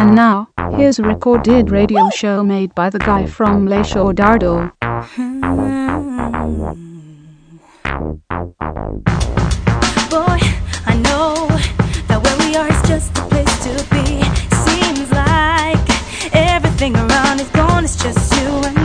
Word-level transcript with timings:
And 0.00 0.14
now, 0.14 0.48
here's 0.76 0.98
a 0.98 1.02
recorded 1.02 1.70
radio 1.70 2.08
show 2.08 2.42
made 2.42 2.74
by 2.74 2.88
the 2.88 2.98
guy 2.98 3.26
from 3.26 3.66
Les 3.66 3.92
Dardo. 3.92 4.72
Boy, 10.08 10.40
I 10.86 10.94
know 11.04 11.34
that 12.08 12.18
where 12.24 12.38
we 12.38 12.56
are 12.56 12.66
is 12.66 12.82
just 12.88 13.14
the 13.14 13.20
place 13.28 13.54
to 13.66 13.72
be. 13.92 14.22
Seems 14.64 15.12
like 15.12 16.34
everything 16.34 16.96
around 16.96 17.40
is 17.40 17.50
gone, 17.50 17.84
it's 17.84 18.02
just 18.02 18.34
you 18.40 18.48
and 18.48 18.79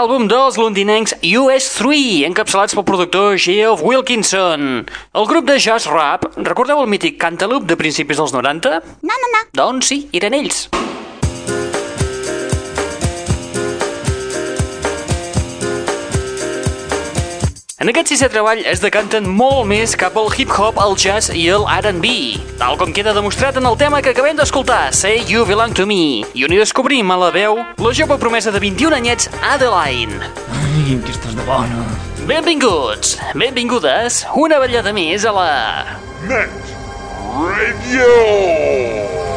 àlbum 0.00 0.28
dels 0.30 0.56
londinencs 0.56 1.12
US3, 1.20 2.24
encapçalats 2.30 2.76
pel 2.76 2.86
productor 2.88 3.36
Geoff 3.36 3.84
Wilkinson. 3.84 4.86
El 5.12 5.28
grup 5.28 5.48
de 5.50 5.58
jazz 5.60 5.90
rap, 5.92 6.24
recordeu 6.40 6.80
el 6.80 6.88
mític 6.88 7.20
Cantaloupe 7.20 7.68
de 7.68 7.76
principis 7.76 8.20
dels 8.22 8.32
90? 8.32 8.78
No, 9.04 9.20
no, 9.24 9.34
no. 9.36 9.44
Doncs 9.60 9.92
sí, 9.92 10.06
eren 10.16 10.38
ells. 10.40 10.68
En 17.80 17.88
aquest 17.88 18.10
sisè 18.10 18.26
treball 18.28 18.58
es 18.68 18.82
decanten 18.84 19.24
molt 19.24 19.64
més 19.64 19.94
cap 19.96 20.12
al 20.20 20.26
hip-hop, 20.28 20.76
al 20.76 20.98
jazz 21.00 21.30
i 21.32 21.46
el 21.48 21.62
R&B, 21.78 22.10
tal 22.60 22.76
com 22.76 22.90
queda 22.92 23.14
demostrat 23.16 23.56
en 23.56 23.64
el 23.70 23.78
tema 23.80 24.02
que 24.04 24.12
acabem 24.12 24.36
d'escoltar, 24.36 24.90
Say 24.92 25.22
You 25.30 25.46
Belong 25.48 25.72
To 25.78 25.86
Me, 25.88 26.20
i 26.36 26.44
on 26.44 26.52
hi 26.52 26.58
descobrim 26.60 27.08
a 27.08 27.16
la 27.22 27.30
veu 27.32 27.56
la 27.80 27.94
jove 27.96 28.20
promesa 28.20 28.52
de 28.52 28.60
21 28.60 28.98
anyets, 28.98 29.30
Adeline. 29.54 30.20
Ai, 30.58 30.98
que 31.06 31.14
estàs 31.14 31.32
de 31.32 31.48
bona. 31.48 31.86
Benvinguts, 32.28 33.16
benvingudes, 33.32 34.26
una 34.36 34.60
ballada 34.60 34.92
més 34.92 35.24
a 35.24 35.32
la... 35.40 35.48
Net 36.28 36.52
Radio! 37.32 39.29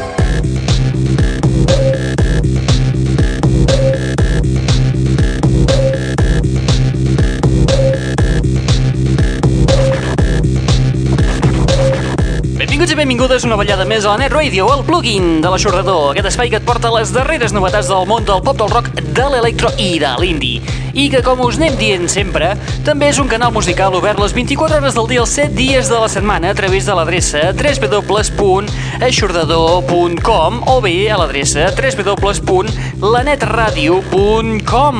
Benvinguts 12.83 12.99
i 12.99 13.07
benvingudes 13.07 13.45
una 13.47 13.55
ballada 13.55 13.85
més 13.87 14.03
a 14.03 14.11
la 14.11 14.19
Net 14.19 14.33
Radio, 14.33 14.65
el 14.73 14.81
plugin 14.83 15.39
de 15.39 15.47
l'aixordador, 15.47 16.11
aquest 16.11 16.27
espai 16.33 16.49
que 16.51 16.59
et 16.59 16.65
porta 16.67 16.91
les 16.91 17.15
darreres 17.15 17.55
novetats 17.55 17.87
del 17.87 18.03
món 18.09 18.25
del 18.27 18.41
pop, 18.43 18.57
del 18.59 18.67
rock, 18.73 18.89
de 19.15 19.27
l'electro 19.31 19.71
i 19.79 20.03
de 20.03 20.11
l'indi. 20.19 20.59
I 20.91 21.07
que, 21.13 21.21
com 21.23 21.39
us 21.45 21.55
anem 21.61 21.77
dient 21.79 22.11
sempre, 22.11 22.59
també 22.83 23.07
és 23.13 23.19
un 23.23 23.31
canal 23.31 23.55
musical 23.55 23.95
obert 23.95 24.19
les 24.19 24.35
24 24.35 24.75
hores 24.81 24.91
del 24.99 25.07
dia, 25.13 25.23
els 25.23 25.31
7 25.31 25.55
dies 25.55 25.87
de 25.87 25.95
la 25.95 26.11
setmana, 26.11 26.51
a 26.51 26.55
través 26.59 26.83
de 26.83 26.91
l'adreça 26.97 27.55
www.aixordador.com 27.55 30.51
o 30.75 30.77
bé 30.83 31.07
a 31.07 31.15
l'adreça 31.23 31.71
www.aixordador.com 31.71 32.92
lanetradio.com 33.03 34.97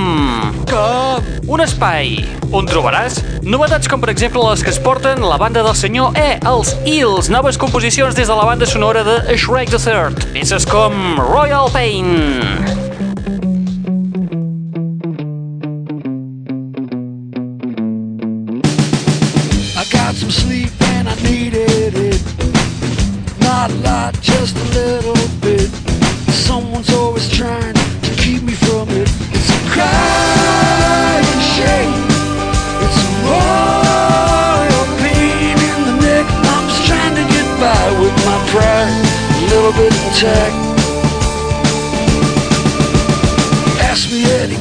Com? 0.68 1.24
Un 1.48 1.62
espai 1.64 2.20
on 2.54 2.68
trobaràs 2.68 3.16
novetats 3.48 3.88
com 3.90 4.02
per 4.04 4.12
exemple 4.12 4.44
les 4.44 4.64
que 4.64 4.72
es 4.74 4.80
porten 4.84 5.24
la 5.24 5.38
banda 5.40 5.64
del 5.64 5.76
senyor 5.80 6.12
E, 6.20 6.36
els 6.50 6.76
Eels, 6.84 7.30
noves 7.32 7.58
composicions 7.62 8.16
des 8.16 8.28
de 8.28 8.36
la 8.36 8.46
banda 8.46 8.68
sonora 8.68 9.04
de 9.08 9.38
Shrek 9.38 9.72
the 9.72 9.80
Third, 9.80 10.20
peces 10.36 10.68
com 10.68 10.94
Royal 11.18 11.72
Pain, 11.72 12.12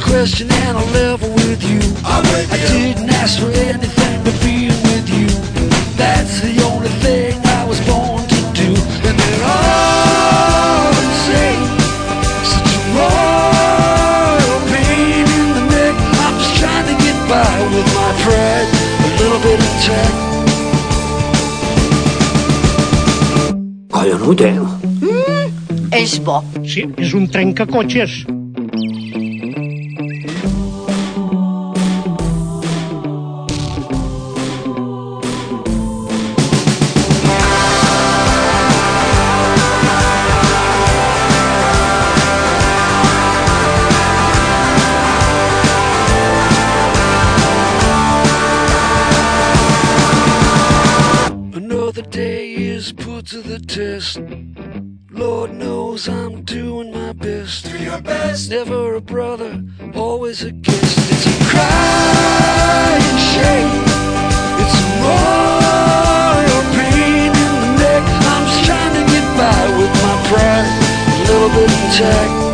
question 0.02 0.50
and 0.50 0.76
I'll 0.76 0.93
level 0.93 1.31
with 1.34 1.62
you. 1.62 1.81
I'm 2.04 2.22
with 2.32 2.52
I 2.52 2.58
didn't 2.69 3.10
ask 3.10 3.38
for 3.40 3.50
anything 3.50 4.22
but 4.25 4.37
being 4.43 4.78
with 4.90 5.08
you. 5.08 5.28
That's 5.96 6.40
the 6.40 6.54
only 6.70 6.93
thing 7.04 7.40
I 7.44 7.64
was 7.64 7.81
born 7.87 8.22
to 8.26 8.40
do. 8.52 8.70
And 9.08 9.16
they're 9.20 9.44
all 9.46 10.93
insane. 11.06 11.66
Such 12.52 12.72
a 12.78 12.82
royal 12.99 14.60
pain 14.72 15.25
in 15.38 15.49
the 15.56 15.64
neck. 15.75 15.94
I'm 16.25 16.37
just 16.43 16.55
trying 16.60 16.87
to 16.90 16.96
get 17.05 17.16
by 17.31 17.55
with 17.75 17.88
my 17.98 18.10
pride, 18.25 18.69
a 19.06 19.08
little 19.20 19.40
bit 19.46 19.58
intact. 19.69 20.16
Collonut, 23.90 24.40
eh? 24.40 24.58
És 25.90 26.19
bo. 26.25 26.43
Sí, 26.64 26.88
és 26.96 27.12
un 27.12 27.28
trencacotxes. 27.28 28.25
Is 52.82 52.93
put 52.93 53.26
to 53.26 53.40
the 53.40 53.61
test. 53.61 54.20
Lord 55.11 55.52
knows 55.55 56.08
I'm 56.08 56.43
doing 56.43 56.90
my 56.90 57.12
best. 57.12 57.67
Do 57.67 57.79
your 57.79 58.00
best. 58.00 58.50
Never 58.50 58.94
a 58.96 59.00
brother, 59.00 59.62
always 59.94 60.43
a 60.43 60.50
guest. 60.50 60.99
It's 61.12 61.26
a 61.32 61.37
crying 61.52 63.19
shame. 63.32 63.73
It's 64.62 64.76
a 64.84 64.88
royal 65.06 66.62
pain 66.76 67.31
in 67.46 67.55
the 67.62 67.73
neck. 67.82 68.05
I'm 68.32 68.44
just 68.50 68.64
trying 68.69 68.94
to 68.99 69.05
get 69.14 69.26
by 69.38 69.62
with 69.79 69.93
my 70.06 70.17
pride, 70.29 70.69
a 71.06 71.25
little 71.31 71.50
bit 71.56 71.70
intact. 71.70 72.51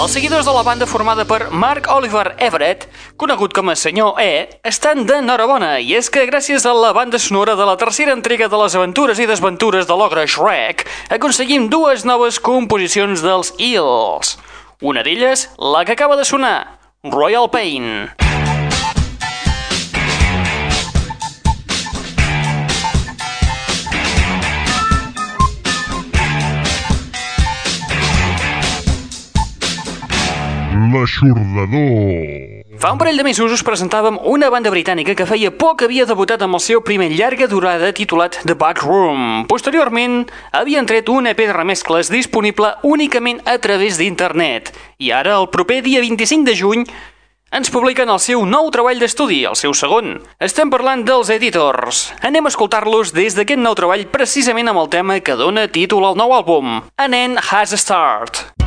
Els 0.00 0.14
seguidors 0.16 0.46
de 0.48 0.52
la 0.56 0.62
banda 0.64 0.86
formada 0.88 1.26
per 1.28 1.50
Mark 1.52 1.84
Oliver 1.92 2.30
Everett, 2.40 2.86
conegut 3.20 3.52
com 3.52 3.68
a 3.68 3.74
Senyor 3.76 4.16
E, 4.22 4.46
estan 4.64 5.02
d'enhorabona 5.04 5.74
i 5.84 5.92
és 5.98 6.08
que 6.08 6.24
gràcies 6.30 6.64
a 6.64 6.72
la 6.72 6.94
banda 6.96 7.20
sonora 7.20 7.52
de 7.58 7.66
la 7.68 7.76
tercera 7.76 8.14
entrega 8.16 8.48
de 8.48 8.62
les 8.62 8.78
aventures 8.80 9.20
i 9.20 9.28
desventures 9.28 9.84
de 9.84 9.98
l'ogre 10.00 10.24
Shrek 10.24 10.86
aconseguim 11.18 11.68
dues 11.68 12.06
noves 12.08 12.40
composicions 12.40 13.20
dels 13.20 13.52
Eels. 13.60 14.38
Una 14.80 15.04
d'elles, 15.04 15.50
la 15.60 15.84
que 15.84 15.92
acaba 15.92 16.16
de 16.16 16.24
sonar, 16.24 16.80
Royal 17.04 17.52
Pain. 17.52 18.08
L'aixordador. 30.90 32.60
Fa 32.80 32.92
un 32.94 32.98
parell 32.98 33.18
de 33.20 33.24
mesos 33.26 33.52
us 33.52 33.62
presentàvem 33.66 34.16
una 34.30 34.48
banda 34.50 34.70
britànica 34.72 35.14
que 35.14 35.26
feia 35.28 35.50
poc 35.52 35.84
havia 35.84 36.06
debutat 36.08 36.40
amb 36.42 36.56
el 36.56 36.62
seu 36.64 36.80
primer 36.80 37.10
llarga 37.12 37.46
durada 37.50 37.92
titulat 37.92 38.38
The 38.46 38.56
Back 38.56 38.82
Room. 38.86 39.44
Posteriorment, 39.50 40.24
havien 40.56 40.88
tret 40.88 41.10
un 41.12 41.28
EP 41.30 41.42
de 41.44 41.52
remescles 41.52 42.08
disponible 42.10 42.72
únicament 42.82 43.42
a 43.44 43.58
través 43.58 44.00
d'internet. 44.00 44.72
I 44.98 45.12
ara, 45.12 45.36
el 45.38 45.50
proper 45.52 45.82
dia 45.84 46.00
25 46.00 46.48
de 46.48 46.56
juny, 46.56 46.86
ens 47.50 47.70
publiquen 47.74 48.10
el 48.10 48.22
seu 48.22 48.46
nou 48.46 48.70
treball 48.70 49.02
d'estudi, 49.02 49.42
el 49.50 49.58
seu 49.58 49.74
segon. 49.74 50.20
Estem 50.38 50.70
parlant 50.70 51.04
dels 51.04 51.30
Editors. 51.34 52.06
Anem 52.22 52.46
a 52.46 52.54
escoltar-los 52.54 53.12
des 53.12 53.36
d'aquest 53.36 53.60
nou 53.60 53.76
treball 53.78 54.06
precisament 54.14 54.70
amb 54.70 54.86
el 54.86 54.90
tema 54.94 55.20
que 55.20 55.38
dona 55.38 55.66
títol 55.68 56.06
al 56.06 56.18
nou 56.18 56.32
àlbum, 56.38 56.80
An 56.96 57.20
Has 57.50 57.74
a 57.74 57.82
Start. 57.84 58.59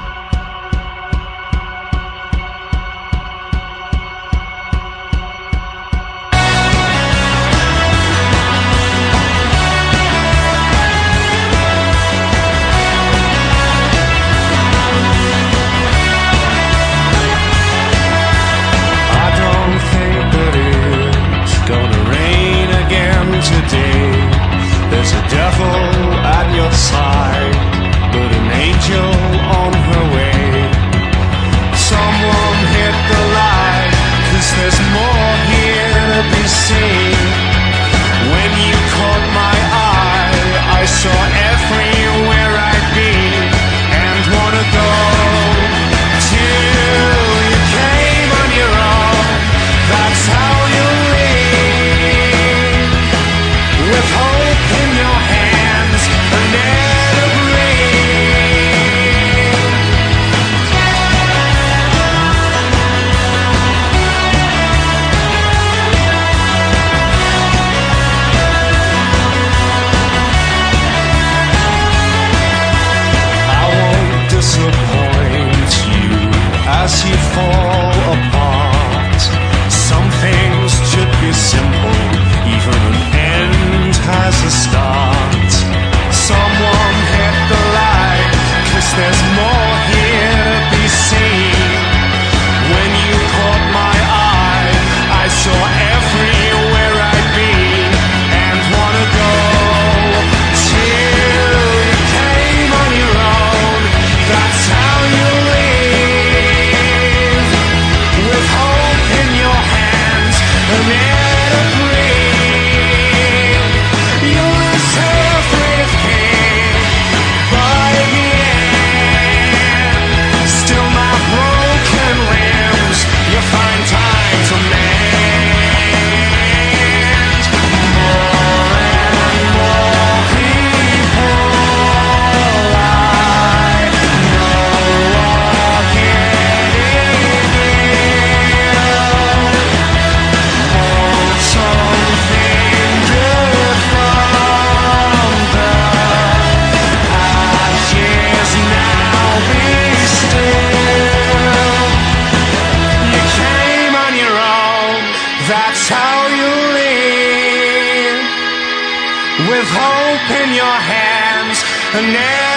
in 160.32 160.54
your 160.54 160.78
hands. 160.80 161.64
And 161.94 162.14
now 162.14 162.53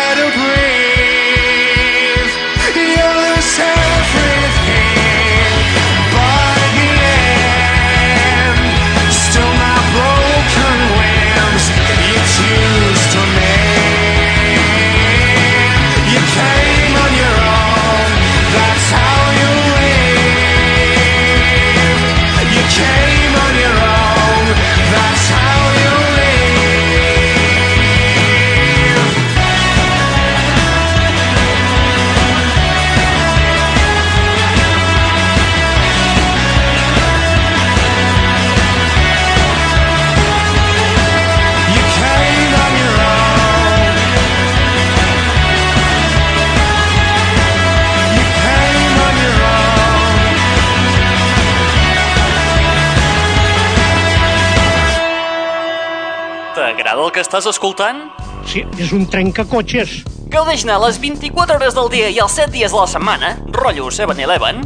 que 57.16 57.24
estàs 57.24 57.46
escoltant? 57.48 58.12
Sí, 58.44 58.60
és 58.76 58.92
un 58.92 59.06
trencacotxes. 59.08 60.04
Gaudeix-ne 60.32 60.74
les 60.82 60.98
24 61.00 61.54
hores 61.56 61.74
del 61.78 61.88
dia 61.94 62.10
i 62.12 62.18
els 62.20 62.34
7 62.36 62.52
dies 62.52 62.68
de 62.74 62.76
la 62.76 62.84
setmana, 62.92 63.30
rotllo 63.56 63.88
7-Eleven, 63.88 64.60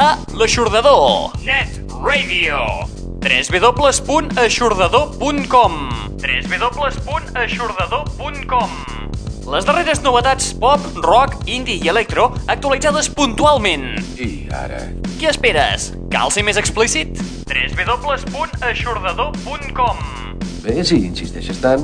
a 0.00 0.16
l'Aixordador. 0.32 1.36
Net 1.44 1.76
Radio. 2.00 2.88
www.aixordador.com 3.20 5.76
www.aixordador.com 6.24 8.99
les 9.50 9.64
darreres 9.66 9.98
novetats 10.04 10.52
pop, 10.62 10.78
rock, 11.02 11.32
indie 11.50 11.74
i 11.82 11.88
electro 11.90 12.28
actualitzades 12.46 13.08
puntualment. 13.10 13.98
I 14.14 14.46
ara? 14.54 14.78
Què 15.18 15.26
esperes? 15.32 15.90
Cal 16.12 16.30
ser 16.30 16.44
més 16.46 16.54
explícit? 16.60 17.18
www.aixordador.com 17.50 19.96
Bé, 20.62 20.84
si 20.86 21.02
insisteixes 21.08 21.58
tant. 21.62 21.82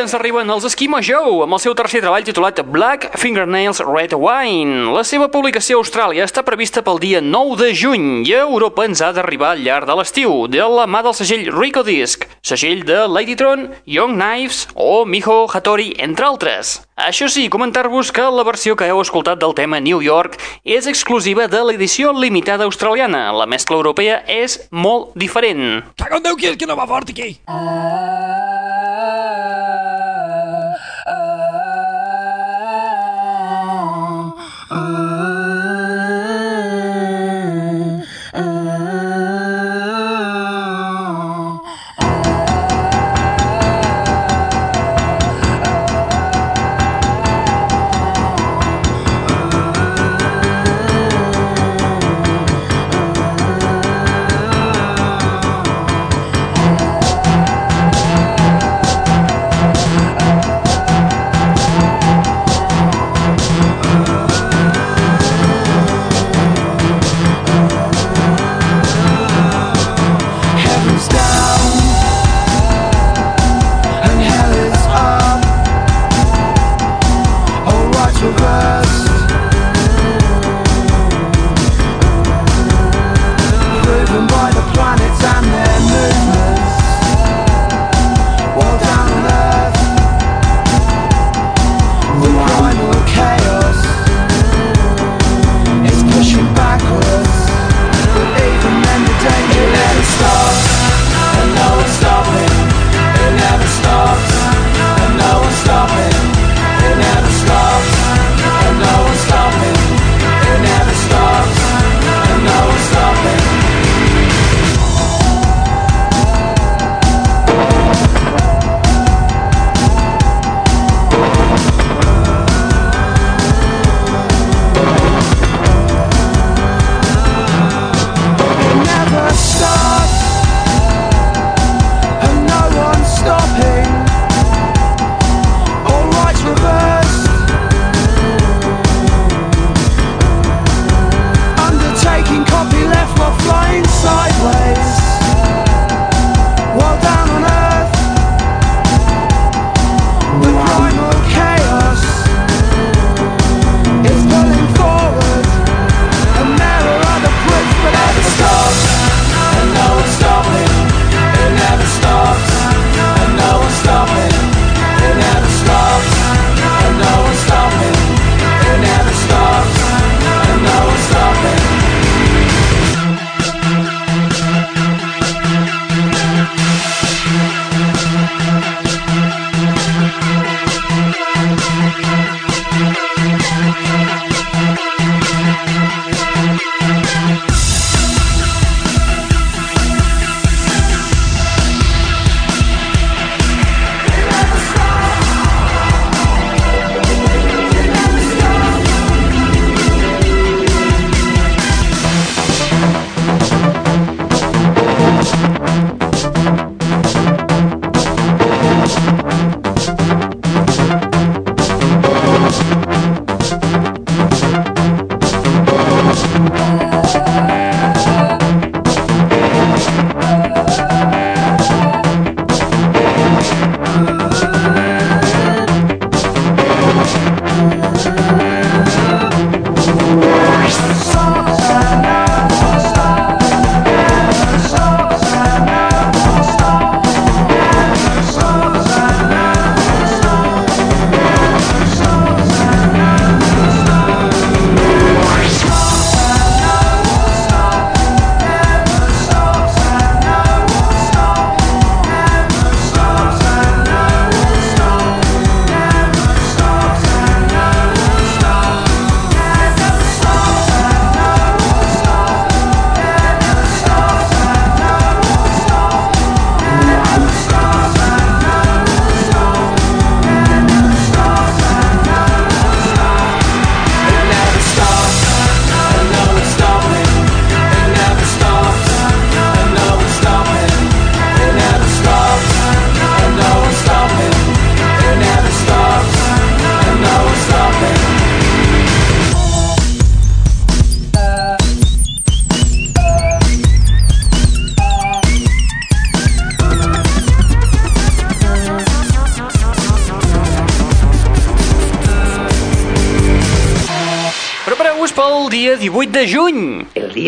Ens 0.00 0.14
arriben 0.16 0.48
els 0.52 0.64
Eskimo 0.64 0.98
Joe 1.04 1.42
amb 1.44 1.56
el 1.56 1.60
seu 1.62 1.74
tercer 1.76 2.00
treball 2.00 2.24
titulat 2.24 2.60
Black 2.72 3.18
Fingernails 3.20 3.82
Red 3.84 4.14
Wine. 4.16 4.88
La 4.94 5.02
seva 5.04 5.28
publicació 5.32 5.76
a 5.76 5.82
Austràlia 5.84 6.24
està 6.24 6.44
prevista 6.46 6.82
pel 6.86 7.00
dia 7.02 7.20
9 7.20 7.58
de 7.60 7.70
juny 7.76 8.06
i 8.24 8.32
a 8.36 8.46
Europa 8.46 8.86
ens 8.88 9.02
ha 9.04 9.10
d'arribar 9.12 9.52
al 9.54 9.64
llarg 9.64 9.88
de 9.88 9.96
l'estiu, 9.98 10.46
de 10.48 10.64
la 10.64 10.86
mà 10.88 11.02
del 11.04 11.16
segell 11.18 11.50
Rico 11.52 11.84
Disc, 11.84 12.24
segell 12.40 12.84
de 12.88 13.02
Ladytron, 13.08 13.68
Young 13.84 14.16
Knives 14.16 14.66
o 14.74 15.04
Miho 15.04 15.44
Hattori, 15.52 15.92
entre 15.98 16.28
altres. 16.30 16.78
Això 17.00 17.28
sí, 17.32 17.48
comentar-vos 17.52 18.12
que 18.12 18.24
la 18.24 18.44
versió 18.44 18.76
que 18.76 18.88
heu 18.88 19.00
escoltat 19.04 19.40
del 19.40 19.56
tema 19.56 19.80
New 19.80 20.00
York 20.04 20.36
és 20.64 20.88
exclusiva 20.88 21.48
de 21.48 21.62
l'edició 21.68 22.12
limitada 22.16 22.68
australiana. 22.68 23.28
La 23.36 23.48
mescla 23.48 23.80
europea 23.80 24.22
és 24.28 24.62
molt 24.70 25.12
diferent. 25.16 25.82
Cago 26.00 26.20
en 26.20 26.28
Déu, 26.28 26.40
qui 26.40 26.52
és 26.52 26.60
que 26.60 26.68
no 26.68 26.76
va 26.76 26.88
fort 26.88 27.12
aquí? 27.12 27.36
Heaven's 27.48 28.79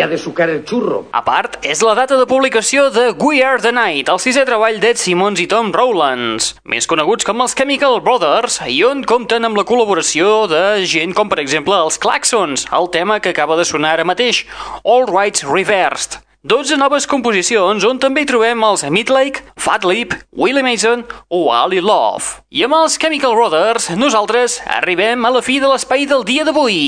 día 0.02 0.08
de 0.08 0.18
sucar 0.18 0.50
el 0.50 0.64
churro. 0.64 1.06
A 1.12 1.22
part, 1.22 1.58
és 1.62 1.82
la 1.82 1.94
data 1.94 2.16
de 2.18 2.26
publicació 2.26 2.88
de 2.90 3.12
We 3.22 3.42
Are 3.44 3.62
The 3.62 3.70
Night, 3.72 4.08
el 4.10 4.18
sisè 4.18 4.42
treball 4.48 4.80
d'Ed 4.82 4.98
Simmons 4.98 5.38
i 5.38 5.46
Tom 5.46 5.70
Rowlands, 5.74 6.56
més 6.66 6.88
coneguts 6.90 7.26
com 7.28 7.42
els 7.44 7.54
Chemical 7.54 8.00
Brothers, 8.02 8.58
i 8.66 8.80
on 8.82 9.04
compten 9.06 9.46
amb 9.46 9.58
la 9.58 9.66
col·laboració 9.68 10.48
de 10.50 10.82
gent 10.90 11.14
com, 11.14 11.30
per 11.30 11.38
exemple, 11.38 11.78
els 11.78 12.00
Claxons, 12.02 12.66
el 12.74 12.90
tema 12.90 13.20
que 13.22 13.30
acaba 13.30 13.58
de 13.60 13.68
sonar 13.68 13.94
ara 13.94 14.08
mateix, 14.08 14.42
All 14.82 15.06
Rights 15.06 15.46
Reversed. 15.46 16.18
12 16.42 16.74
noves 16.80 17.06
composicions 17.06 17.86
on 17.86 18.02
també 18.02 18.24
hi 18.24 18.30
trobem 18.32 18.66
els 18.66 18.82
Midlake, 18.90 19.44
Fat 19.54 19.86
Lip, 19.86 20.16
Willie 20.34 20.66
Mason 20.66 21.06
o 21.30 21.44
Ali 21.54 21.78
Love. 21.78 22.42
I 22.50 22.66
amb 22.66 22.80
els 22.80 22.98
Chemical 22.98 23.38
Brothers, 23.38 23.92
nosaltres 23.94 24.58
arribem 24.66 25.22
a 25.22 25.30
la 25.38 25.46
fi 25.46 25.62
de 25.62 25.70
l'espai 25.70 26.10
del 26.10 26.26
dia 26.26 26.42
d'avui. 26.42 26.82